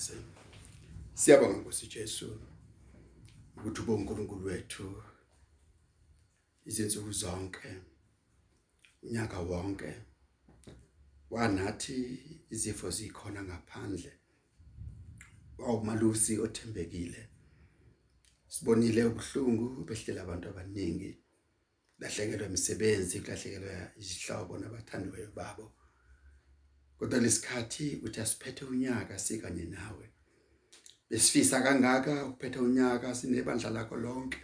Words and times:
sithandaze 0.00 0.24
siyabonga 1.14 1.58
Nkosi 1.58 1.86
Jesu 1.86 2.26
ukuthi 3.56 3.80
ube 3.80 3.92
uNkulunkulu 3.92 4.44
wethu 4.46 5.02
izinsuku 6.68 7.12
zonke 7.12 7.68
unyaka 9.02 9.38
wonke 9.40 9.90
wanathi 11.30 11.96
izifo 12.50 12.90
zikhona 12.90 13.40
ngaphandle 13.44 14.12
wawumalusi 15.58 16.32
othembekile. 16.44 17.28
Sibonile 18.48 19.04
ubuhlungu 19.04 19.84
behlela 19.86 20.22
abantu 20.22 20.48
abaningi 20.48 21.10
lahlekelwa 22.00 22.46
imisebenzi 22.46 23.20
kulahlekelwa 23.20 23.92
izihlobo 24.00 24.58
nabathandiweyo 24.58 25.30
babo. 25.38 25.66
Kodwa 27.00 27.20
lesikhathi 27.20 28.00
uthi 28.04 28.20
asiphethe 28.20 28.64
unyaka 28.64 29.18
sikanye 29.18 29.64
nawe. 29.64 30.10
Besifisa 31.10 31.62
kangaka 31.62 32.26
ukuphethe 32.26 32.58
unyaka 32.58 33.14
sinebandla 33.14 33.70
lakho 33.70 33.96
lonke 33.96 34.38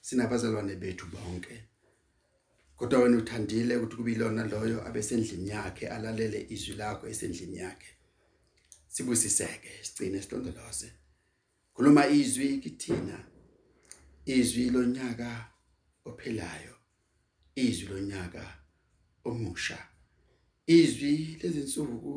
sinabazalwane 0.00 0.76
bethu 0.76 1.06
bonke. 1.06 1.64
Kodwa 2.76 3.00
wena 3.00 3.16
uthandile 3.16 3.76
ukuthi 3.76 3.96
kube 3.96 4.12
ilona 4.12 4.44
loyo 4.44 4.86
abesendlini 4.88 5.48
yakhe 5.48 5.88
alalele 5.88 6.46
izwi 6.48 6.74
lakho 6.76 7.08
esendlini 7.08 7.56
yakhe. 7.56 7.92
Sibusiseke 8.88 9.72
sigcine 9.82 10.22
silondoloze 10.22 10.92
khuluma 11.74 12.06
izwi 12.08 12.58
kithina. 12.58 13.18
Izwi 14.24 14.70
lonyaka 14.70 15.30
ophelayo 16.04 16.74
izwi 17.54 17.88
lonyaka 17.88 18.44
omusha. 19.24 19.78
Izwi 20.78 21.14
lezinsuku 21.42 22.14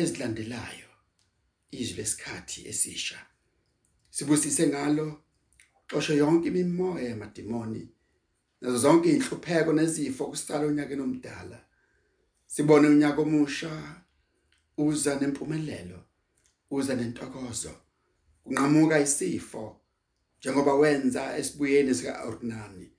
ezilandelayo 0.00 0.90
izwi 1.78 1.94
lesikhathi 1.98 2.60
esisha 2.70 3.18
sibusise 4.14 4.64
ngalo 4.70 5.06
xoshe 5.88 6.14
yonke 6.22 6.46
imimoya 6.48 7.08
yamadimoni 7.10 7.82
nazo 8.60 8.78
zonke 8.78 9.08
inhlupheko 9.10 9.72
nezifo 9.72 10.26
kusala 10.26 10.66
unyakeni 10.66 11.02
omdala. 11.02 11.58
Sibone 12.46 12.88
unyaka 12.88 13.20
omusha 13.22 13.72
uza 14.78 15.20
nempumelelo 15.20 16.00
uza 16.70 16.94
nentokozo 16.94 17.74
kunqamuka 18.44 19.00
isifo 19.00 19.80
njengoba 20.38 20.74
wenza 20.74 21.36
esibuyeni 21.38 21.94
sika 21.94 22.24
ordinary 22.28 22.92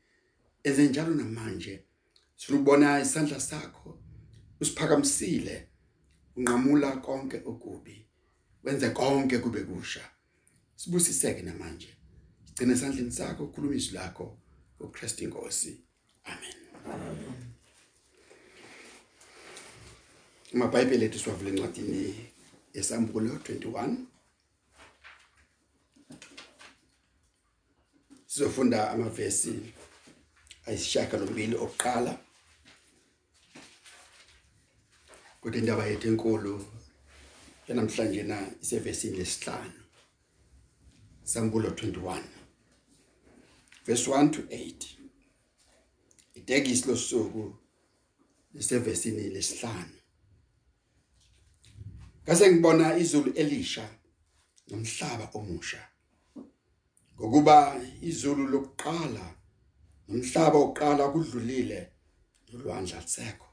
ezenjalo 0.63 1.15
namanje 1.15 1.73
sinubona 2.35 3.01
isandla 3.01 3.39
sakho 3.39 4.02
usiphakamisile 4.63 5.67
unqamula 6.37 6.91
konke 7.05 7.37
okubi 7.45 8.05
wenze 8.63 8.89
konke 8.89 9.37
kube 9.39 9.63
kusha. 9.63 10.01
Sibusiseke 10.75 11.41
namanje. 11.41 11.89
Sigcina 12.45 12.73
esandleni 12.73 13.11
sakho 13.11 13.43
ukhuluma 13.43 13.75
izwi 13.75 13.93
lakho 13.93 14.37
uKristu 14.79 15.23
inkosi. 15.23 15.81
Amen. 16.25 16.57
Amabhayibheli 20.53 21.05
ethu 21.05 21.19
siwavula 21.19 21.49
encwadini 21.49 22.15
yesambulo 22.73 23.35
21 23.35 23.95
sizofunda 28.27 28.91
amavesi 28.91 29.53
ayisishaka 30.65 31.17
lombili 31.17 31.55
okuqala. 31.55 32.22
Kodwa 35.43 35.59
indaba 35.59 35.85
yethu 35.85 36.07
enkulu 36.07 36.65
yanamhlanje 37.67 38.23
na 38.23 38.51
isevesini 38.61 39.17
lesihlanu 39.17 39.79
sambulo 41.23 41.69
21 41.69 42.23
verse 43.85 44.11
1 44.11 44.29
to 44.29 44.41
8 44.41 44.73
itekisi 46.33 46.87
losuku 46.87 47.55
lisevesini 48.53 49.29
lesihlanu. 49.29 49.95
Kase 52.25 52.51
ngibona 52.51 52.97
izulu 52.97 53.31
elisha 53.33 53.89
nomhlaba 54.67 55.29
omusha 55.33 55.87
ngokuba 57.15 57.81
izulu 58.01 58.47
lokuqala 58.47 59.35
nomhlaba 60.07 60.57
oqala 60.57 61.03
kudlulile 61.13 61.79
nolwandla 62.51 62.99
lisekho 63.01 63.52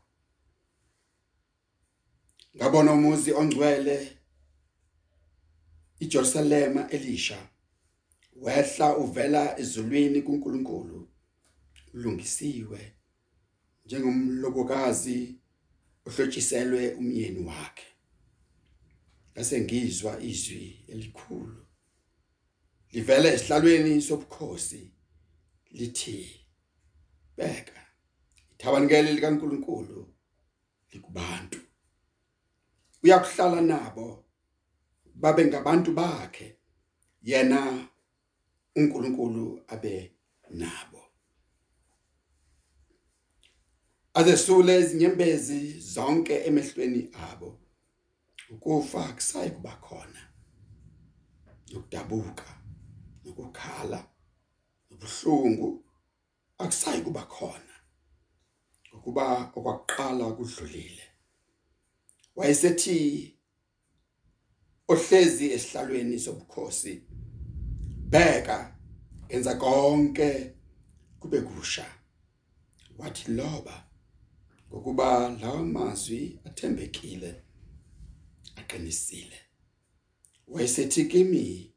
ngabona 2.56 2.92
umuzi 2.92 3.32
ongcwele 3.32 3.96
iJerusalema 6.00 6.90
elisha 6.90 7.48
wehla 8.36 8.96
uvela 8.96 9.58
ezulwini 9.60 10.22
kuNkulunkulu 10.22 11.08
ulungisiwe 11.94 12.80
njengomlobokazi 13.84 15.40
ohlotshiselwe 16.06 16.94
umyeni 16.94 17.40
wakhe. 17.46 17.86
Bese 19.34 19.60
ngizwa 19.60 20.12
izwi 20.22 20.84
elikhulu 20.88 21.66
livela 22.92 23.32
esihlalweni 23.34 24.02
sobukhosi 24.02 24.92
lithi 25.70 26.18
beka 27.36 27.80
ithabanikele 28.52 29.12
likaNkuluNkulu 29.12 30.14
likubantu. 30.92 31.60
Uyakuhlala 33.02 33.60
nabo 33.60 34.24
babe 35.14 35.44
ngabantu 35.44 35.92
bakhe 35.92 36.56
yena 37.22 37.88
uNkulunkulu 38.76 39.62
abe 39.68 40.12
nabo. 40.50 41.02
Azesule 44.14 44.80
izinyembezi 44.80 45.80
zonke 45.80 46.34
emehlweni 46.44 47.10
abo 47.30 47.60
ukufa 48.50 49.06
akusayi 49.08 49.50
kuba 49.50 49.70
khona. 49.76 50.22
Nokudabuka 51.72 52.48
nokukhala 53.24 54.00
nobuhlungu 54.90 55.84
akusayi 56.58 57.00
kuba 57.02 57.22
khona. 57.22 57.74
Ngokuba 58.88 59.24
okwakuqala 59.56 60.24
kudlulile. 60.36 61.09
Wayesethi 62.40 63.36
ohlezi 64.88 65.52
esihlalweni 65.52 66.18
sobukhosi 66.18 67.02
bheka 68.10 68.76
enza 69.28 69.54
konke 69.54 70.54
kube 71.20 71.40
kusha. 71.40 71.86
Wathi 72.98 73.30
loba 73.32 73.90
ngokuba 74.68 75.28
lawa 75.28 75.62
mazwi 75.62 76.40
athembekile 76.44 77.42
aqinisile. 78.56 79.38
Wayesethi 80.48 81.04
kimi 81.04 81.74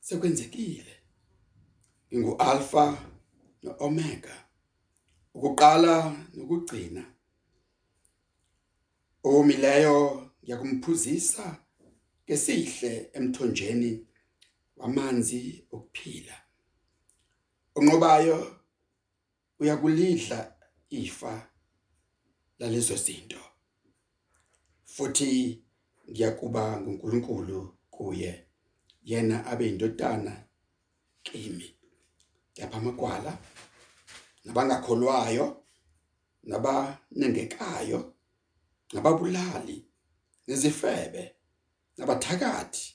sekwenzekile. 0.00 0.96
Ingu 2.10 2.36
alpha 2.36 3.08
noomega 3.62 4.48
ukuqala 5.34 6.26
nokugcina 6.34 7.11
omileyo 9.24 10.30
ngiyakumphuzisa 10.42 11.58
ngesihle 12.24 13.10
emthonjeni 13.12 14.06
wamanzi 14.76 15.66
okuphila. 15.70 16.36
Onqobayo 17.74 18.38
uyakulidla 19.60 20.38
ifa 20.90 21.50
lalezo 22.58 22.96
zinto 22.96 23.40
futhi 24.84 25.62
ngiyakuba 26.10 26.80
nguNkulunkulu 26.80 27.76
kuye 27.90 28.46
yena 29.04 29.46
abe 29.46 29.68
indodana 29.68 30.44
kimi. 31.22 31.76
Yapha 32.56 32.76
amagwala 32.76 33.38
nabangakholwayo 34.44 35.64
nabanengekayo 36.42 38.11
nababulali 38.92 39.84
nezifebe 40.46 41.34
nabathakathi 41.96 42.86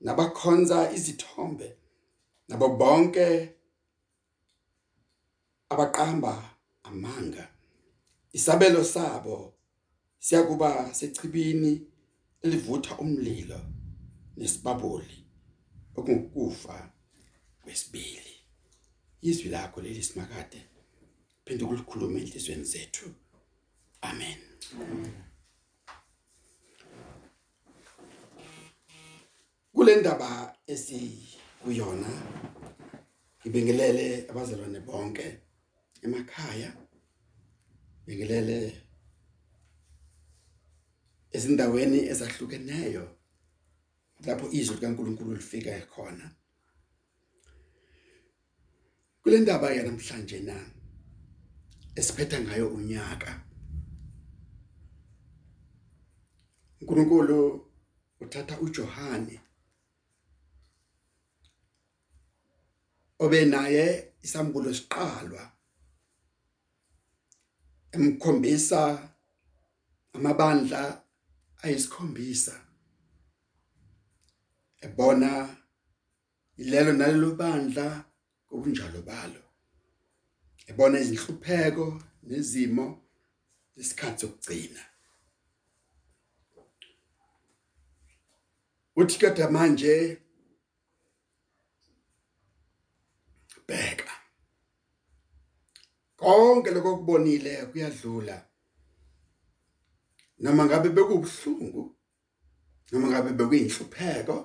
nabakhonza 0.00 0.78
izithombe 0.96 1.68
nabo 2.48 2.68
bonke 2.80 3.26
abaqamba 5.72 6.34
amanga. 6.82 7.48
Isabelo 8.32 8.84
sabo 8.84 9.54
siyakuba 10.18 10.94
sechibini 10.94 11.72
elivutha 12.42 12.98
umlilo 12.98 13.60
nesibabuli 14.36 15.26
okungukufa 15.96 16.92
kwesibili. 17.62 18.34
Izwi 19.22 19.48
lakho 19.48 19.80
leli 19.80 20.02
simakade 20.02 20.60
phinde 21.44 21.64
ukulikhuluma 21.64 22.18
enhlizweni 22.18 22.64
zethu. 22.64 23.08
Amen. 24.02 24.38
Kulendaba 29.74 30.56
esikuyona 30.66 32.10
ibingelele 33.44 34.26
abazalwane 34.30 34.80
bonke 34.80 35.26
emakhaya 36.02 36.70
ibingelele 38.02 38.58
ezindaweni 41.36 41.98
ezahlukeneyo 42.12 43.04
lapho 44.26 44.46
izwi 44.58 44.74
likaNkuluNkulu 44.74 45.34
lifika 45.34 45.80
khona. 45.92 46.26
Kulendaba 49.22 49.70
yanamhlanje 49.76 50.38
na 50.40 50.56
esiphetha 51.98 52.40
ngayo 52.40 52.68
unyaka 52.68 53.47
uNkulunkulu 56.80 57.66
uthatha 58.20 58.60
uJohane. 58.60 59.40
Obe 63.18 63.44
naye 63.44 64.12
isambulo 64.22 64.74
siqalwa. 64.74 65.52
Emkhombisa 67.92 68.80
amabandla 70.12 71.02
ayisikhombisa. 71.62 72.54
Ebona 74.80 75.56
ilelo 76.56 76.92
nalelo 76.92 77.30
bandla 77.34 78.04
kubunjalo 78.48 79.02
balo. 79.02 79.42
Ebona 80.66 80.98
izinhlupheko 81.00 82.02
nezimo 82.22 82.86
isikhathi 83.76 84.20
sokugcina. 84.20 84.87
Uthi 88.98 89.18
kodwa 89.20 89.50
manje 89.50 89.94
bheka. 93.68 94.12
Konke 96.16 96.70
lokubonile 96.70 97.66
kuyadlula. 97.70 98.36
Noma 100.40 100.64
ngabe 100.66 100.88
bekubuhlungu 100.96 101.82
noma 102.92 103.06
ngabe 103.08 103.30
bekuyinhlupheko 103.38 104.36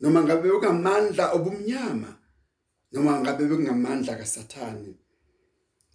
noma 0.00 0.20
ngabe 0.22 0.42
bekungamandla 0.48 1.24
obumnyama 1.36 2.10
noma 2.92 3.20
ngabe 3.20 3.42
bekungamandla 3.48 4.12
kaSathane 4.20 4.92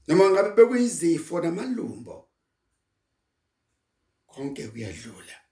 noma 0.08 0.24
ngabe 0.32 0.50
bekuyizifo 0.56 1.36
namalumbo 1.42 2.16
konke 4.32 4.68
kuyadlula. 4.72 5.49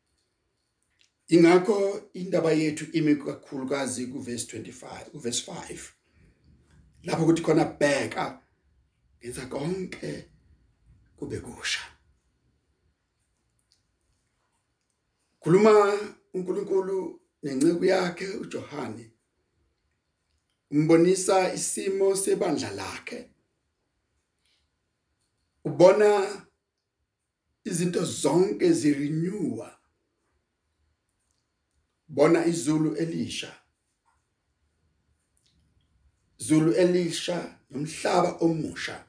Ingakho 1.28 2.10
indaba 2.14 2.52
yethu 2.52 2.86
imi 2.92 3.16
kakhulukazi 3.16 4.08
kuverse 4.08 4.58
25 4.58 5.10
kuverse 5.10 5.52
5 5.52 5.78
lapho 7.04 7.26
kuthi 7.26 7.42
khona 7.42 7.66
bheka 7.66 8.42
ngenza 9.20 9.46
konke 9.46 10.30
kube 11.18 11.40
kusha. 11.40 11.80
Khuluma 15.40 16.00
uNkulunkulu 16.34 17.22
nenceku 17.44 17.86
yakhe 17.86 18.28
uJohane 18.28 19.12
umbonisa 20.72 21.54
isimo 21.54 22.16
sebandla 22.16 22.72
lakhe. 22.72 23.30
Ubona 25.66 26.44
izinto 27.66 28.06
zonke 28.06 28.72
zirenewa 28.72 29.77
bona 32.08 32.46
izulu 32.46 32.96
elisha. 32.96 33.52
Zulu 36.38 36.74
elisha 36.74 37.60
nomhlaba 37.70 38.32
omusha. 38.40 39.04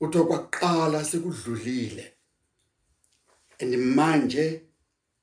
Utho 0.00 0.24
kwaqala 0.24 1.04
sekudlulile. 1.04 2.12
And 3.60 3.74
manje 3.96 4.62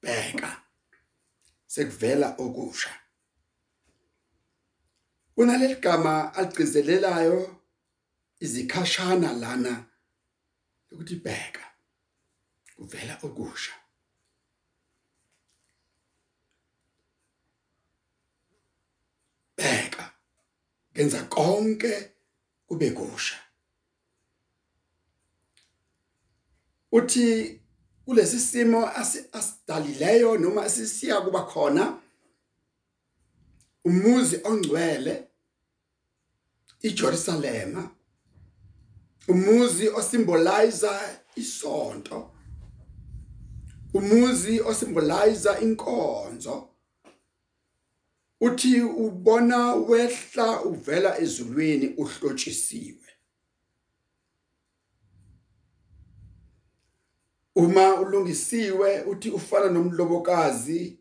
bheka 0.01 0.61
sekuvela 1.67 2.35
okusha. 2.37 2.89
Unaleli 5.37 5.75
gama 5.81 6.33
agcizelelayo 6.33 7.59
izikhashana 8.39 9.33
lana 9.33 9.85
ukuthi 10.91 11.15
bheka 11.15 11.65
kuvela 12.75 13.17
okusha. 13.23 13.86
Bheka 19.57 20.11
kenza 20.93 21.23
konke 21.23 22.11
kube 22.67 22.91
kusha. 22.91 23.35
Uthi 26.91 27.61
kulesi 28.05 28.39
simo 28.39 28.87
asidalileyo 29.33 30.37
noma 30.37 30.63
asisiya 30.63 31.21
kuba 31.21 31.43
khona 31.43 32.01
umuzi 33.85 34.39
ongcwele 34.43 35.27
iJerusalema 36.81 37.89
umuzi 39.27 39.89
osimbolize 39.89 40.89
isonto 41.35 42.31
umuzi 43.93 44.61
osimbolize 44.61 45.49
inkonzo 45.61 46.66
uthi 48.41 48.81
ubona 48.81 49.75
wehla 49.75 50.61
uvela 50.61 51.19
ezulwini 51.19 51.87
uhlotshisiwe. 51.97 53.07
Uma 57.55 57.99
ulungisiwe 57.99 59.03
uthi 59.03 59.29
ufana 59.29 59.69
nomlobokazi 59.69 60.99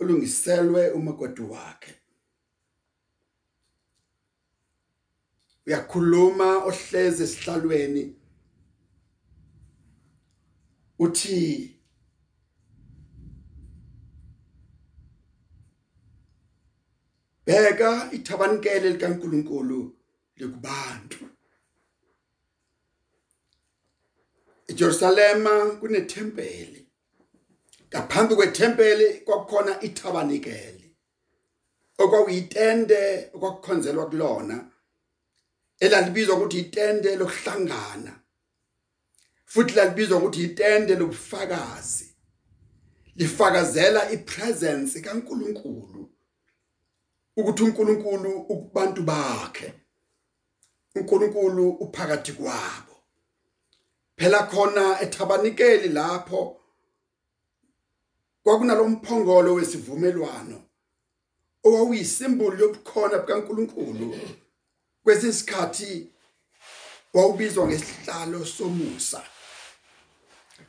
ulungiselwe 0.00 0.90
umakoti 0.90 1.42
wakhe. 1.42 1.94
Uyakhuluma 5.66 6.64
ohleze 6.64 7.24
esihlalweni. 7.24 8.16
Uthi 10.98 11.79
bheka 17.50 18.08
ithabanikele 18.12 18.90
likaNkuluNkulu 18.90 19.96
likubantu. 20.36 21.24
eJerusalema 24.68 25.54
kunethempeli. 25.80 26.86
Ngaphambi 27.88 28.34
kwethempeli 28.34 29.06
kwakukhona 29.24 29.72
ithabanikeli 29.86 30.86
okwakuyitende 32.02 33.02
okwakukhonzelwa 33.34 34.04
kulona 34.10 34.56
elalibizwa 35.84 36.36
ukuthi 36.36 36.58
itende 36.64 37.10
lokuhlangana 37.20 38.12
futhi 39.52 39.74
lalibizwa 39.74 40.18
ukuthi 40.18 40.42
itende 40.48 40.92
lobufakazi 41.00 42.06
lifakazela 43.18 44.00
ipresence 44.16 45.00
kaNkuluNkulu. 45.04 45.89
Ukuthi 47.40 47.62
uNkulunkulu 47.62 48.30
ukubantu 48.52 49.02
bakhe. 49.02 49.72
uNkulunkulu 50.96 51.70
uphakathi 51.70 52.32
kwabo. 52.32 52.94
Phela 54.16 54.42
khona 54.42 55.00
ethabanikeli 55.00 55.88
lapho 55.88 56.56
kwakunalomphongolo 58.42 59.54
wesivumelwano 59.54 60.62
owawuyisimboli 61.64 62.62
yobukhona 62.62 63.18
bukaNkuluNkulu. 63.18 64.06
Kwesisikhathi 65.04 66.10
wawubizwa 67.14 67.66
ngesihlalo 67.66 68.46
somusa. 68.46 69.22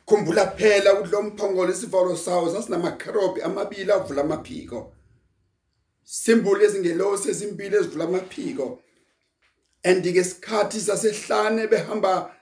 Khumbula 0.06 0.46
phela 0.46 0.94
ukuthi 0.94 1.10
lo 1.12 1.22
mphongolo 1.22 1.72
isivalo 1.72 2.16
sawo 2.16 2.52
sasinamakerobi 2.52 3.42
amabili 3.42 3.92
avula 3.92 4.22
amaphiko. 4.22 4.92
Simboli 6.04 6.64
ezingelosi 6.64 7.30
ezimbili 7.30 7.76
ezivula 7.76 8.04
amaphiko. 8.04 8.82
Andike 9.84 10.20
isikhathi 10.20 10.80
sasehlane 10.80 11.66
behamba 11.66 12.36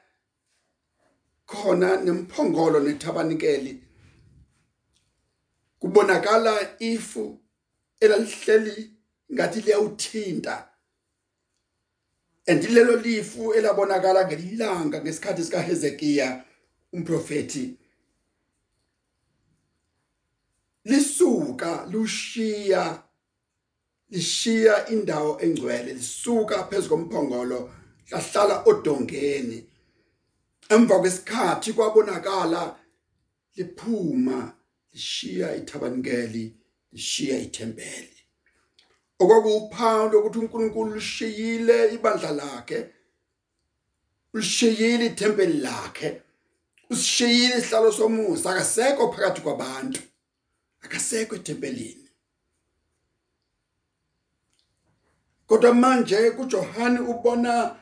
khona 1.46 1.96
nemphongolo 2.04 2.80
nethabanikeli. 2.80 3.82
Kubonakala 5.80 6.76
ifu 6.78 7.38
elalihleli 8.00 8.90
ngathi 9.32 9.60
liyawuthinta. 9.60 10.68
Andilelo 12.46 12.96
lifu 12.96 13.54
elabonakala 13.54 14.26
ngelilanga 14.26 15.00
ngesikhathi 15.02 15.44
sika 15.44 15.62
Hezekiya 15.62 16.44
umprofeti 16.92 17.78
lisuka 20.84 21.86
lushiya. 21.90 23.02
Lishiya 24.10 24.88
indawo 24.88 25.40
engcwele 25.40 25.92
lisuka 25.92 26.64
phezukomphongolo 26.68 27.70
lahlala 28.10 28.62
odongeni. 28.64 29.66
Emva 30.68 31.00
kwesikhathi 31.00 31.72
kwabonakala 31.72 32.76
liphuma 33.56 34.52
lishiya 34.92 35.56
ithabanikeli 35.56 36.54
lishiya 36.92 37.38
ithempeli. 37.38 38.16
Okwakuwuphawu 39.20 40.12
lokuthi 40.12 40.38
uNkulunkulu 40.38 40.94
lishiyile 40.94 41.94
ibandla 41.94 42.30
lakhe 42.30 42.78
ulishiyile 44.34 45.06
ithempeli 45.06 45.58
lakhe 45.60 46.22
usishiyile 46.90 47.58
isihlalo 47.58 47.92
somusa 47.92 48.50
akasekho 48.50 49.12
phakathi 49.12 49.40
kwabantu 49.40 50.00
akasekho 50.84 51.34
ethempelini. 51.36 52.09
Kodwa 55.50 55.74
manje 55.74 56.30
kuJohane 56.30 57.00
ubona 57.00 57.76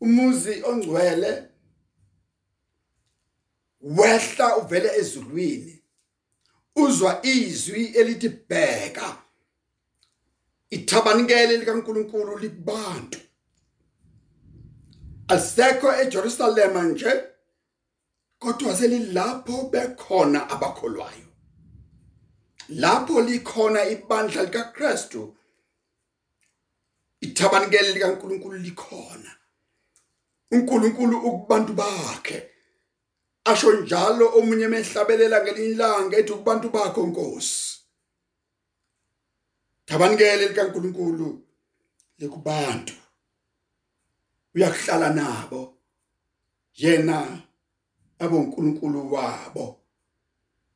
umuzi 0.00 0.62
ongcwele 0.62 1.48
wehla 3.80 4.56
uvele 4.56 4.90
ezulwini 5.00 5.82
uzwa 6.76 7.26
izwi 7.26 7.84
elithi 7.84 8.28
bheka 8.28 9.16
ithabanikele 10.70 11.56
likaNkuluNkulu 11.56 12.38
libantu. 12.38 13.18
Alisekho 15.28 15.92
eJerusalem 16.02 16.76
nje 16.88 17.12
kodwa 18.38 18.76
selilapho 18.76 19.68
bekhona 19.72 20.50
abakholwayo. 20.50 21.26
Lapho 22.68 23.20
likhona 23.20 23.84
ibandla 23.84 24.42
likaKristu 24.42 25.36
ithabanikele 27.26 27.92
likaNkuluNkulu 27.92 28.56
likhona. 28.66 29.30
uNkulunkulu 30.50 31.16
ukubantu 31.18 31.72
bakhe. 31.72 32.50
Asho 33.44 33.72
njalo 33.72 34.26
omunye 34.38 34.64
emehlabelela 34.64 35.42
ngelinye 35.42 35.70
ilanga 35.74 36.16
ethi 36.16 36.32
kubantu 36.32 36.66
bakho 36.74 37.00
Nkosi. 37.06 37.80
Thabanikele 39.86 40.48
likaNkuluNkulu 40.48 41.28
lekubantu 42.18 42.94
uyakuhlala 44.54 45.10
nabo 45.10 45.60
yena 46.80 47.18
abonkulunkulu 48.18 49.12
wabo. 49.12 49.66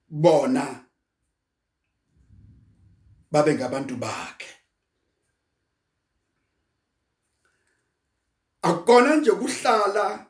Bona 0.09 0.64
babe 3.30 3.54
ngabantu 3.54 3.95
bakhe. 3.97 4.60
Akona 8.62 9.17
nje 9.17 9.33
kuhlala 9.33 10.26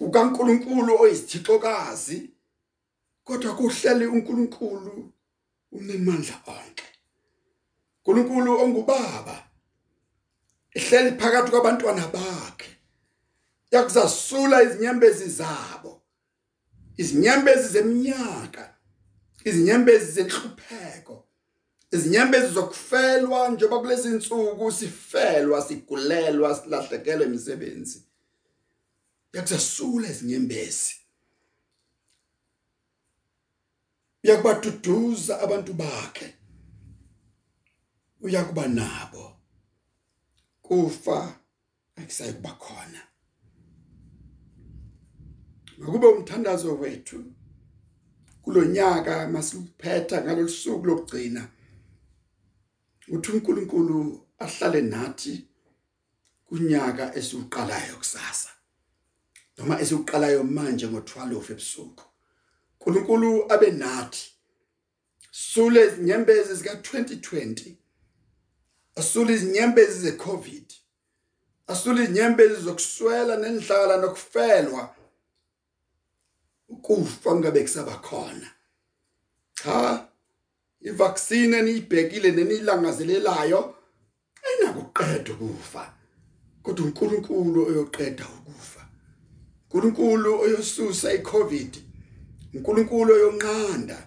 ukaNkuluNkulu 0.00 0.92
oyisithixokazi 1.02 2.30
kodwa 3.24 3.54
kuhleli 3.56 4.06
uNkulunkulu 4.06 5.12
unemandla 5.72 6.36
onke. 6.46 6.84
uNkulunkulu 8.06 8.60
ongubaba 8.62 9.36
ehleli 10.74 11.10
phakathi 11.18 11.50
kwabantwana 11.50 12.08
bakhe 12.08 12.70
yakuzasula 13.70 14.62
izinyembezi 14.62 15.28
zabo 15.28 16.02
izinyembezi 16.96 17.68
zeminyaka 17.68 18.74
izinyembezi 19.44 20.12
zenhlupheko. 20.12 20.81
Izinyembezi 21.92 22.52
zokufelwa 22.54 23.48
njengoba 23.48 23.80
kulezi 23.80 24.08
insuku 24.08 24.72
sifelwa 24.72 25.62
sigulelwa 25.62 26.54
silahlekelwe 26.54 27.26
imisebenzi. 27.26 28.02
Yakuzasula 29.32 30.08
izinyembezi. 30.08 30.94
Uyakubaduduza 34.24 35.40
abantu 35.40 35.72
bakhe. 35.72 36.34
Uyakuba 38.20 38.68
nabo. 38.68 39.36
Kufa 40.62 41.40
akusayi 41.96 42.32
kuba 42.32 42.52
khona 42.52 43.02
ngakube 45.80 46.06
umthandazo 46.06 46.74
wethu. 46.78 47.24
Kulonyaka 48.42 49.28
masiphetha 49.28 50.22
ngalolusuku 50.22 50.86
lokugcina. 50.86 51.48
Uthi 53.12 53.32
uNkulunkulu 53.32 54.26
ahlale 54.38 54.80
nathi 54.82 55.34
kunyaka 56.46 57.04
esiuqalayo 57.18 57.96
kusasa 57.96 58.50
noma 59.56 59.74
esiuqalayo 59.82 60.44
manje 60.44 60.86
ngo12 60.86 61.52
ebusuku. 61.52 62.04
uNkulunkulu 62.80 63.52
abe 63.52 63.70
nathi 63.70 64.24
sule 65.30 65.80
izinyembezi 65.86 66.54
zika 66.54 66.74
2020 66.74 67.74
asule 68.96 69.34
izinyembezi 69.34 69.96
zecovid 70.04 70.68
asule 71.66 72.02
izinyembezi 72.04 72.56
zokuswela 72.62 73.36
nendlala 73.36 73.96
nokufelwa 73.96 74.82
ukufa 76.68 77.30
ngabe 77.36 77.62
kusaba 77.62 77.94
khona. 78.06 78.48
Cha 79.54 80.08
ivaccine 80.88 81.56
eniyibhekile 81.58 82.30
nenilangazelelayo 82.30 83.74
ayinakuqeda 84.44 85.32
ukufa. 85.32 85.92
Kodwa 86.62 86.86
uNkulunkulu 86.86 87.66
oyoqeda 87.68 88.24
ukufa. 88.38 88.82
uNkulunkulu 89.64 90.40
oyosusa 90.40 91.12
iCovid 91.12 91.76
uNkulunkulu 92.54 93.14
oyonqanda. 93.14 93.98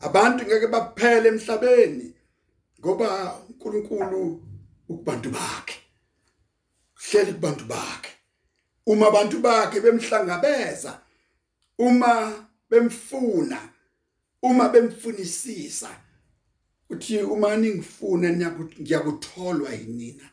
Abantu 0.00 0.44
ngeke 0.44 0.66
baphele 0.66 1.28
emhlabeni 1.28 2.14
ngoba 2.80 3.34
uNkulunkulu 3.48 4.42
ukubantu 4.88 5.30
bakhe. 5.30 5.78
Hleli 6.94 7.32
kubantu 7.32 7.64
bakhe. 7.64 8.12
Uma 8.86 9.06
abantu 9.08 9.38
bakhe 9.38 9.80
bemhlangabeza 9.80 11.00
uma 11.78 12.12
bemfuna 12.70 13.60
uma 14.42 14.68
bemfunisisa 14.68 16.00
uthi 16.90 17.22
uma 17.22 17.56
ningifuna 17.56 18.28
ngiyakutholwa 18.80 19.72
yinina. 19.74 20.30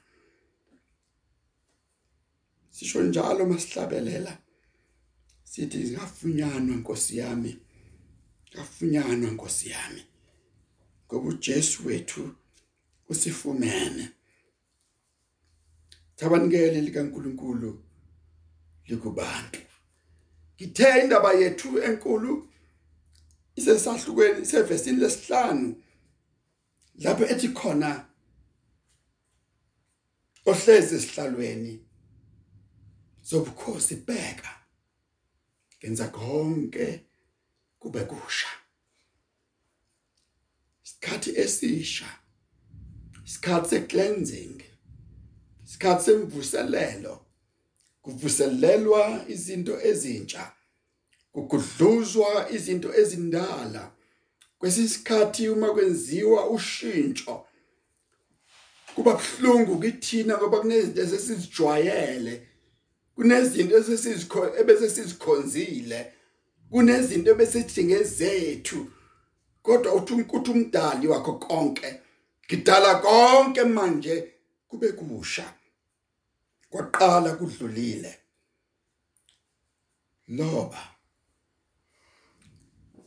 Sisho 2.70 3.04
njalo 3.04 3.46
masihlabelela 3.46 4.38
sithi 5.44 5.92
ngafunyanwa 5.92 6.76
Nkosi 6.76 7.18
yami 7.18 7.60
ngafunyanwa 8.54 9.32
Nkosi 9.32 9.70
yami 9.70 10.06
ngoba 11.06 11.30
uJesu 11.30 11.88
wethu 11.88 12.36
usifumene. 13.10 14.12
Thabanikele 16.16 16.82
likaNkuluNkulu 16.82 17.84
likubantu. 18.86 19.60
Ngithe 20.56 21.02
indaba 21.04 21.34
yethu 21.34 21.80
enkulu 21.84 22.50
isesahlukweni 23.58 24.46
sevesini 24.46 25.00
lesihlanu 25.02 25.70
lapho 27.04 27.24
ethi 27.34 27.48
khona 27.60 27.92
ohlezi 30.50 30.96
esihlalweni 30.96 31.74
sobukhosi 33.22 33.96
bheka. 34.08 34.52
Ngenza 35.80 36.08
konke 36.08 36.88
kube 37.80 38.04
kusha. 38.12 38.48
Isikhathi 40.86 41.32
esisha 41.44 42.10
isikhathi 43.26 43.70
secleansing 43.70 44.58
isikhathi 45.66 46.04
semvuselelo 46.06 47.26
kuvuselelwa 48.02 49.26
izinto 49.34 49.82
ezintsha. 49.90 50.57
Kugudluzwa 51.38 52.50
izinto 52.51 52.94
ezindala. 53.01 53.91
Kwesisikhathi 54.60 55.50
uma 55.50 55.70
kwenziwa 55.74 56.50
ushintsho 56.50 57.46
kuba 58.96 59.13
kuhlungu 59.13 59.79
kithina 59.79 60.38
ngoba 60.38 60.60
kunezinto 60.60 61.01
esesizijwayele 61.01 62.48
kunezinto 63.15 63.77
esesizikho 63.77 64.60
ebese 64.60 64.89
sizikhonzile 64.89 66.00
kunezinto 66.72 67.32
ebesidinge 67.32 68.03
zethu. 68.03 68.79
Kodwa 69.62 69.94
uthi 69.94 70.13
ukuthi 70.13 70.51
umdali 70.51 71.08
wakho 71.08 71.34
konke 71.34 71.89
ngidala 72.46 72.96
konke 72.96 73.63
manje 73.63 74.15
kube 74.67 74.91
kusha. 74.91 75.53
Kwaqala 76.70 77.29
kudlulile. 77.38 78.12
Loba 80.27 80.97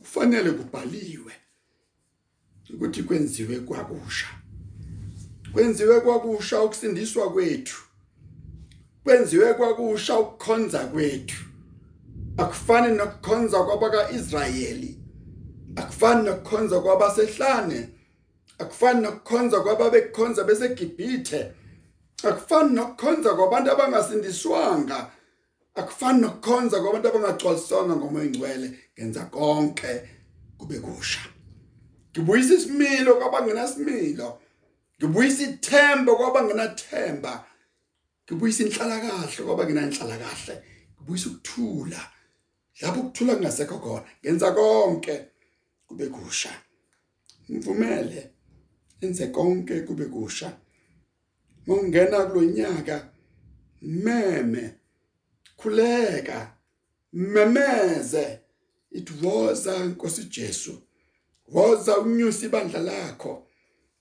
kufanele 0.01 0.51
kubhaliwe 0.51 1.33
ukuthi 2.73 3.03
kwenziwe 3.03 3.59
kwakusha. 3.59 4.27
Kwenziwe 5.53 6.01
kwakusha 6.01 6.61
ukusindiswa 6.61 7.31
kwethu. 7.31 7.81
Kwenziwe 9.03 9.53
kwakusha 9.53 10.19
ukukhonza 10.19 10.79
kwethu. 10.79 11.45
Akufani 12.37 12.97
nokukhonza 12.97 13.63
kwabakaIsrayeli. 13.63 14.99
Akufani 15.75 16.23
nokukhonza 16.23 16.79
kwabasehlane. 16.79 17.89
Akufani 18.57 19.01
nokukhonza 19.01 19.59
kwababekhonza 19.61 20.43
beseGibhithe. 20.43 21.51
Akufani 22.23 22.73
nokukhonza 22.75 23.33
kwabantu 23.33 23.71
abangasindiswanga. 23.71 25.11
Akufani 25.75 26.21
nokukhonza 26.21 26.81
kwabantu 26.81 27.07
abangagcwaliswanga 27.07 27.95
ngomoya 27.95 28.25
ingcwele 28.25 28.67
ngenza 28.93 29.25
konke 29.25 29.91
kube 30.57 30.79
kusha. 30.79 31.21
Ngibuyisa 32.11 32.53
isimilo 32.53 33.15
kwabangenasimilo. 33.15 34.41
Ngibuyisa 34.97 35.43
ithemba 35.43 36.15
kwabangenathemba. 36.15 37.33
Ngibuyisa 38.25 38.63
inhlalakahle 38.63 39.41
kwabangenanhlalakahle. 39.45 40.55
Ngibuyisa 40.95 41.29
ukuthula. 41.29 42.01
Lapho 42.81 42.99
ukuthula 42.99 43.35
kungasekho 43.35 43.77
khona 43.79 44.05
ngenza 44.21 44.51
konke 44.51 45.15
kube 45.87 46.07
kusha. 46.07 46.51
Mvumele 47.49 48.31
enze 49.01 49.27
konke 49.27 49.81
kube 49.81 50.05
kusha. 50.05 50.57
Mongena 51.67 52.25
kulonyaka 52.25 53.09
meme 53.81 54.80
khuleka 55.61 56.57
memeze. 57.13 58.39
Itwoza 58.91 59.85
Nkosi 59.85 60.23
Jesu. 60.23 60.81
Woza 61.47 61.97
unyusa 61.97 62.45
ibandla 62.45 62.79
lakho. 62.79 63.47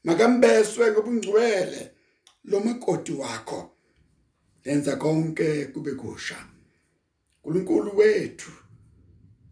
Makambeswe 0.05 0.93
ngobungcwele 0.93 1.91
lo 2.45 2.61
makoti 2.61 3.13
wakho. 3.13 3.71
Lenza 4.65 4.97
konke 4.97 5.67
kube 5.67 5.93
kusha. 5.93 6.47
uNkulunkulu 7.45 7.97
wethu 7.97 8.51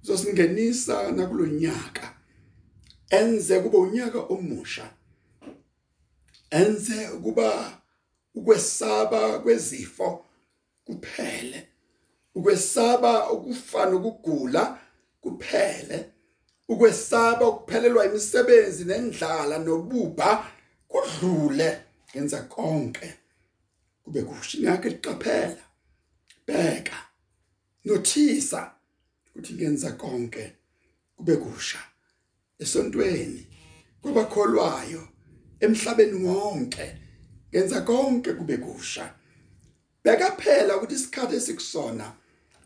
uzosingenisa 0.02 1.12
nakulonyaka 1.12 2.14
enze 3.10 3.60
kube 3.60 3.76
unyaka 3.76 4.18
omusha. 4.18 4.94
Enze 6.50 7.08
kuba 7.08 7.80
ukwesaba 8.34 9.38
kwezifo 9.38 10.24
kuphele. 10.84 11.68
Ukwesaba 12.38 13.30
ukufana 13.30 13.96
ukugula 13.96 14.78
kuphele. 15.20 16.10
Ukwesaba 16.68 17.48
ukuphelelwa 17.48 18.06
imisebenzi 18.06 18.84
nendlala 18.84 19.58
nobubha 19.58 20.30
kudlule 20.88 21.80
ngenza 22.10 22.42
konke. 22.42 23.14
Kube 24.04 24.22
kusho 24.22 24.58
ngakho 24.58 24.88
liqaphela 24.88 25.64
bheka 26.46 26.98
nothisa 27.84 28.72
ukuthi 29.28 29.52
ngenza 29.54 29.92
konke. 29.92 30.52
Kube 31.16 31.36
kusha 31.36 31.78
esontweni 32.58 33.46
kwabakholwayo 34.02 35.08
emhlabeni 35.60 36.24
wonke. 36.24 36.86
Ngenza 37.50 37.80
konke 37.80 38.32
kube 38.32 38.56
kusha. 38.56 39.14
Beka 40.04 40.30
phela 40.30 40.76
ukuthi 40.76 40.94
isikhathi 40.94 41.36
esikusona 41.36 42.12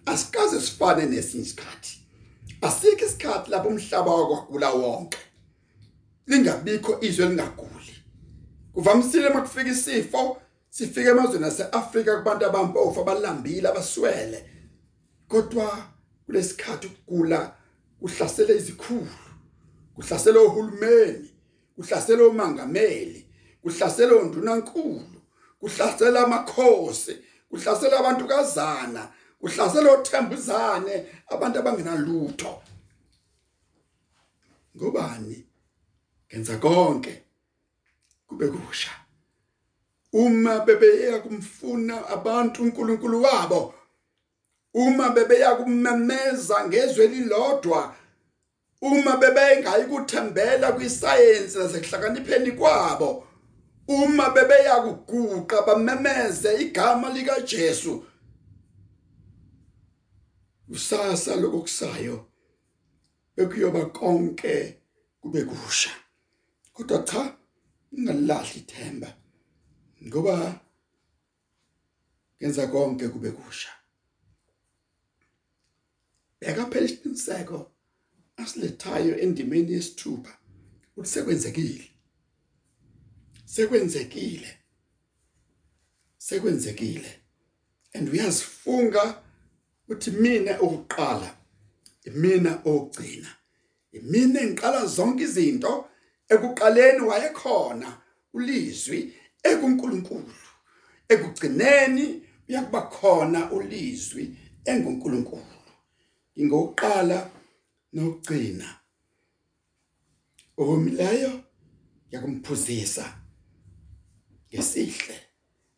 asikaze 0.07 0.61
sifane 0.61 1.07
nesinye 1.07 1.43
isikhathi. 1.43 1.99
Asikho 2.63 3.07
isikhathi 3.07 3.51
lapho 3.51 3.69
umhlaba 3.69 4.15
wakwagula 4.15 4.71
wonke. 4.71 5.19
Lingabikho 6.27 6.99
izwe 7.01 7.29
lingaguli. 7.29 7.95
Kuvamisile 8.75 9.29
makufika 9.29 9.71
isifo 9.71 10.43
sifike 10.71 11.09
emazweni 11.09 11.45
aseAfrika 11.45 12.17
kubantu 12.17 12.47
abampofu 12.47 13.01
abalambile 13.01 13.69
abaswele. 13.69 14.51
Kodwa 15.29 15.87
kulesikhathi 16.27 16.87
ukugula 16.87 17.55
kuhlasela 18.01 18.55
izikhulu 18.55 19.09
kuhlasela 19.95 20.41
ohulumeni 20.41 21.31
kuhlasela 21.77 22.23
omangameli 22.25 23.27
kuhlasela 23.63 24.15
ondunankulu 24.15 25.21
kuhlasela 25.61 26.25
amakhosi 26.25 27.19
kuhlasela 27.51 27.99
abantu 27.99 28.27
kazana. 28.27 29.09
Uhlasela 29.43 29.93
othembuzane 29.93 31.07
abantu 31.29 31.59
abangenalutho. 31.59 32.63
Ngobani 34.77 35.47
ngenza 36.29 36.59
konke. 36.59 37.23
Kube 38.27 38.49
kusha. 38.49 38.91
Uma 40.13 40.61
bebeya 40.61 41.19
kumfuna 41.19 42.09
abantu 42.09 42.63
uNkulunkulu 42.63 43.23
wabo 43.23 43.75
uma 44.75 45.11
bebeya 45.11 45.55
kumemeza 45.55 46.69
ngezwe 46.69 47.07
lilodwa 47.07 47.95
uma 48.81 49.17
bebengayi 49.17 49.85
kuthembela 49.85 50.73
kwisayensi 50.73 51.59
nasekuhlakanipheni 51.59 52.53
kwabo 52.53 53.27
uma 53.89 54.31
bebeya 54.31 54.77
kuguqa 54.81 55.63
bamemeze 55.63 56.55
igama 56.55 57.11
lika 57.11 57.41
Jesu 57.41 58.05
usasa 60.73 61.37
lokusayo 61.37 62.27
bekuyoba 63.37 63.87
konke 63.87 64.79
kube 65.21 65.45
kusha. 65.45 65.91
Kodwa 66.73 67.03
cha 67.03 67.39
ungalahli 67.93 68.61
ithemba 68.61 69.17
ngoba 70.07 70.61
kenza 72.39 72.67
konke 72.67 73.09
kube 73.09 73.31
kusha. 73.31 73.69
Beka 76.41 76.67
phela 76.71 76.87
isiqiniseko 76.87 77.73
asilethayo 78.37 79.19
endimeni 79.19 79.73
yesithupha 79.73 80.39
ukuthi 80.97 81.09
sekwenzekile. 81.09 81.91
Sekwenzekile. 83.45 84.59
Sekwenzekile. 86.19 87.21
And 87.95 88.09
uyazifunga 88.09 89.22
uthi 89.93 90.11
mina 90.23 90.53
ukuqala 90.65 91.29
imina 92.09 92.53
ogcina 92.73 93.31
imina 93.97 94.39
engiqala 94.45 94.81
zonke 94.95 95.23
izinto 95.29 95.73
ekuqaleni 96.33 97.01
wayekhona 97.11 97.89
ulizwi 98.37 99.01
ekuNkulunkulu 99.51 100.35
ekugcineni 101.13 102.05
uyakuba 102.49 102.81
khona 102.83 103.41
ulizwi 103.57 104.25
enguNkulunkulu. 104.71 105.57
Ingokuqala 106.41 107.19
nokugcina. 107.93 108.69
Omileyo 110.57 111.33
yakumphuzisa 112.13 113.07
ngesihle 114.49 115.17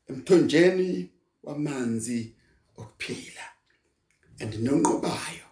emthonjeni 0.08 0.90
wamanzi 1.42 2.20
okuphila. 2.80 3.53
Andinonqobayo 4.40 5.48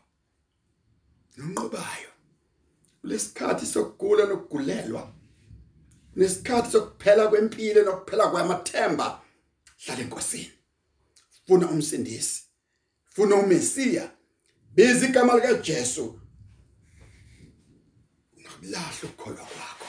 nonqobayo 1.37 2.11
lesikhathi 3.09 3.67
sokugula 3.67 4.25
nokugulelwa 4.27 5.03
nesikhathi 6.17 6.71
sokuphela 6.73 7.29
kwempilo 7.29 7.83
nokuphela 7.83 8.31
kwamathemba 8.31 9.23
hlala 9.83 10.03
enkosini. 10.03 10.53
Funa 11.47 11.67
umsindisi 11.71 12.43
funa 13.15 13.35
umesiya 13.37 14.11
biza 14.75 15.07
igama 15.07 15.35
lika 15.35 15.55
Jesu 15.55 16.21
ungakulahla 18.37 19.05
ukukholwa 19.05 19.45
kwakho 19.45 19.87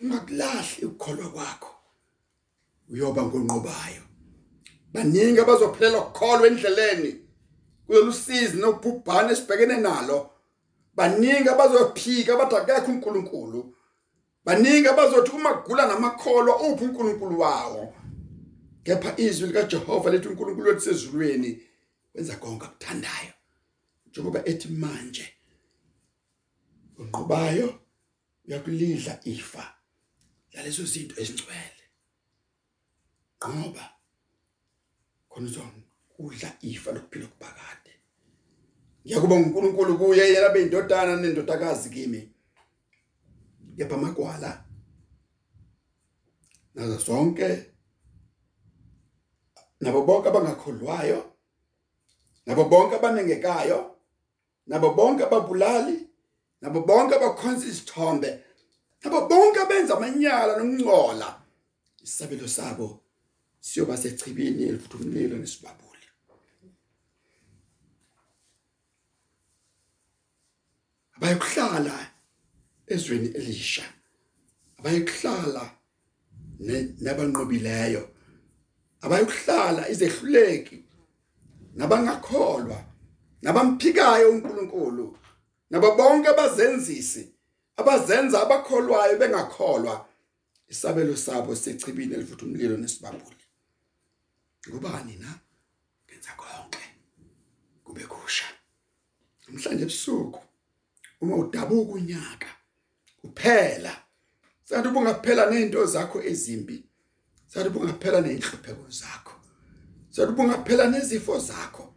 ungakulahli 0.00 0.84
ukukholwa 0.86 1.30
kwakho. 1.30 1.74
Uyoba 2.90 3.22
ngonqobayo. 3.22 4.02
Baningi 4.92 5.40
abazophelela 5.40 5.98
ukukholwa 5.98 6.46
endleleni. 6.46 7.27
Kulolusizi 7.88 8.56
nokubhubhana 8.56 9.32
esibhekene 9.32 9.76
nalo. 9.76 10.30
Baningi 10.94 11.48
abazophika 11.48 12.36
bathi 12.36 12.56
akekho 12.56 12.90
uNkulunkulu 12.92 13.74
baningi 14.44 14.88
abazothi 14.88 15.30
uma 15.30 15.54
kugula 15.54 15.86
namakholwa 15.86 16.60
uphi 16.60 16.84
uNkulunkulu 16.84 17.40
wawo? 17.40 17.94
Kepha 18.84 19.14
izwi 19.16 19.46
lika 19.46 19.62
Jehova 19.62 20.10
lethi 20.10 20.28
uNkulunkulu 20.28 20.68
wethu 20.68 20.80
sezulwini 20.80 21.62
wenza 22.14 22.36
konke 22.36 22.64
akuthandayo. 22.66 23.32
Njengoba 24.06 24.44
ethi 24.44 24.68
manje 24.68 25.34
unqobayo 26.98 27.80
uyakulidla 28.46 29.20
ifa 29.24 29.74
lalezo 30.52 30.84
zinto 30.84 31.20
ezingcwele. 31.20 31.84
Ngoba 33.38 33.90
khona 35.28 35.46
uzona 35.46 35.87
udla 36.18 36.50
ifa 36.60 36.92
lokuphila 36.92 37.24
okuphakade. 37.26 37.92
Ngiyakubonga 39.04 39.46
uNkulunkulu 39.46 39.98
kuye 39.98 40.24
yena 40.32 40.48
beyindodana 40.48 41.16
nendodakazi 41.16 41.90
kimi. 41.90 42.20
Yepha 43.76 43.94
amagwala 43.94 44.64
nazo 46.74 46.98
zonke 46.98 47.48
nabo 49.80 50.02
bonke 50.06 50.28
abangakholwayo 50.28 51.20
nabo 52.46 52.64
bonke 52.64 52.96
abanengekayo 52.96 53.96
nabo 54.66 54.94
bonke 54.94 55.24
ababulali 55.24 55.96
nabo 56.60 56.80
bonke 56.80 57.14
abakhonza 57.14 57.66
isithombe 57.66 58.30
nabo 59.02 59.28
bonke 59.28 59.58
abenza 59.60 59.96
amanyala 59.96 60.52
nokungcola 60.56 61.28
isabelo 62.02 62.48
sabo 62.48 62.88
siyoba 63.60 63.96
sechibini 63.96 64.62
elifuthumlilo 64.68 65.36
nesibabuli 65.38 65.87
abayokuhlala 71.18 72.10
ezweni 72.86 73.28
elisha. 73.28 73.84
Abayokuhlala 74.78 75.70
nabanqobileyo 77.04 78.08
abayokuhlala 79.00 79.88
izehluleki 79.88 80.84
nabangakholwa 81.74 82.78
nabamphikayo 83.42 84.30
uNkulunkulu 84.30 85.18
nabo 85.70 85.96
bonke 85.96 86.28
abazenzisi 86.28 87.22
abazenza 87.76 88.42
abakholwayo 88.42 89.18
bengakholwa. 89.18 90.04
Isabelo 90.68 91.16
sabo 91.16 91.56
sechibini 91.56 92.14
elivutha 92.14 92.46
umlilo 92.46 92.76
nesibabuli. 92.76 93.44
Ngubani 94.68 95.16
na? 95.16 95.30
Ngenza 96.06 96.32
konke. 96.36 96.84
Kube 97.84 98.04
kusha. 98.04 98.44
Namhlanje 99.46 99.82
ebusuku 99.82 100.47
uma 101.20 101.36
udabuka 101.36 101.92
unyaka 101.92 102.48
kuphela 103.20 103.92
sathi 104.64 104.88
ubungaphela 104.88 105.50
nezinto 105.50 105.86
zakho 105.86 106.22
ezimbi. 106.22 106.84
Sathi 107.46 107.68
ubungaphela 107.68 108.20
nezinhlupheko 108.20 108.90
zakho. 108.90 109.34
Sathi 110.10 110.32
ubungaphela 110.32 110.90
nezifo 110.90 111.38
zakho. 111.38 111.94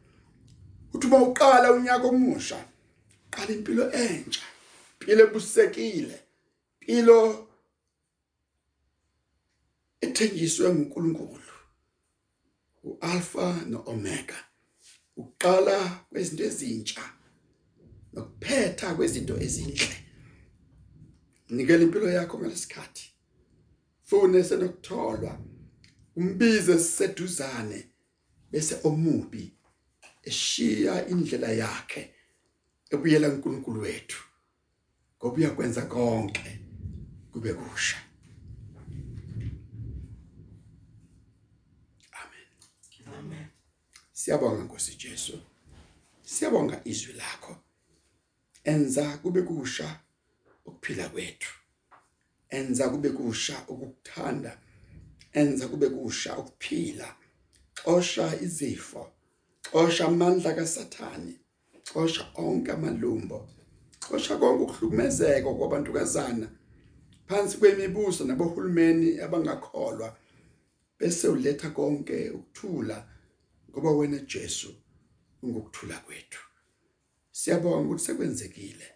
Uthi 0.94 1.08
uma 1.08 1.18
uqala 1.18 1.72
unyaka 1.72 2.08
omusha 2.08 2.66
qala 3.30 3.52
impilo 3.54 3.92
entsha 3.92 4.42
impilo 5.00 5.24
ebusekile 5.24 6.18
impilo 6.82 7.48
ethenjiswe 10.02 10.70
nguNkulunkulu 10.70 11.52
uAlpha 12.84 13.46
noOmega. 13.70 14.40
Uqala 15.18 15.78
kwezinto 16.10 16.44
ezintsha. 16.44 17.04
Nokuphetha 18.14 18.96
kwezinto 18.96 19.38
ezinhle. 19.46 19.96
Nikela 21.50 21.84
impilo 21.84 22.10
yakho 22.10 22.40
ngalesikhathi. 22.40 23.12
Fune 24.04 24.44
senokutholwa. 24.44 25.40
Umbize 26.16 26.80
siseduzane 26.80 27.88
bese 28.52 28.76
omubi 28.84 29.54
eshiya 30.24 31.08
indlela 31.08 31.52
yakhe 31.52 32.14
ebuyela 32.92 33.30
kuNkulunkulu 33.30 33.82
wethu. 33.82 34.24
Ngoba 35.18 35.36
uyakwenza 35.38 35.82
konke 35.82 36.60
kube 37.32 37.54
kusha. 37.54 37.98
Amen. 42.22 42.48
Amen. 43.18 43.48
Siyabonga 44.14 44.64
Nkosi 44.64 44.96
Jesu. 44.96 45.40
Siyabonga 46.24 46.82
izwi 46.86 47.14
lakho. 47.14 47.61
Enza 48.64 49.18
kube 49.18 49.42
kusha 49.42 50.00
ukuphila 50.66 51.10
kwethu. 51.10 51.54
Enza 52.50 52.90
kube 52.90 53.10
kusha 53.10 53.64
ukukuthanda. 53.68 54.58
Enza 55.34 55.68
kube 55.68 55.90
kusha 55.90 56.38
ukuphila. 56.38 57.16
Xosha 57.84 58.40
izifo. 58.42 59.12
Xosha 59.72 60.06
amandla 60.06 60.54
kasathani 60.54 61.40
xosha 61.94 62.24
onke 62.36 62.72
amalumbo. 62.72 63.48
Xosha 64.00 64.38
konke 64.38 64.64
ukuhlukumezeka 64.64 65.54
kwabantukazana 65.54 66.48
phansi 67.28 67.58
kwemibuso 67.58 68.26
nabohulumeni 68.26 69.20
abangakholwa 69.20 70.18
bese 71.00 71.28
uletha 71.28 71.70
konke 71.70 72.30
ukuthula 72.30 73.08
ngoba 73.70 73.92
wena 73.92 74.18
Jesu 74.18 74.76
ungukuthula 75.44 75.98
kwethu. 75.98 76.51
Siyabonga 77.40 77.78
ukuthi 77.86 78.04
sekwenzekile 78.06 78.88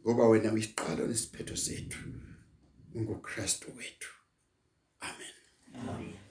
ngoba 0.00 0.28
wena 0.30 0.52
uyisiqalo 0.54 1.02
nesiphetho 1.06 1.56
sethu 1.66 2.00
unguKristu 2.96 3.68
wethu. 3.76 4.12
Amen. 5.08 5.34
amen 5.74 6.26